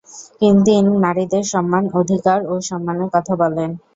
তিনি 0.65 0.71
নারীদের 0.99 1.43
সমান 1.51 1.83
অধিকার 1.99 2.39
ও 2.45 2.63
সম্মানের 2.69 3.09
কথা 3.15 3.33
বলেন। 3.41 3.69